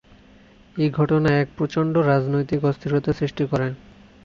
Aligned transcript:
এই 0.75 0.89
ঘটনা 0.91 1.29
এক 1.37 1.47
প্রচণ্ড 1.57 1.93
রাজনৈতিক 2.11 2.61
অস্থিরতা 2.65 3.11
সৃষ্টি 3.13 3.43
করে। 3.51 3.67